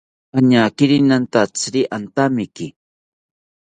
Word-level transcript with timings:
Añakiri 0.37 0.97
nantatziri 1.07 1.81
antamiki 1.97 2.67